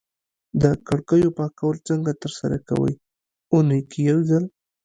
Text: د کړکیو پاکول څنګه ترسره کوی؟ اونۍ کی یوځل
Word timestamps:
د 0.61 0.63
کړکیو 0.87 1.35
پاکول 1.39 1.75
څنګه 1.89 2.11
ترسره 2.21 2.57
کوی؟ 2.69 2.93
اونۍ 3.53 3.81
کی 3.91 3.99
یوځل 4.09 4.43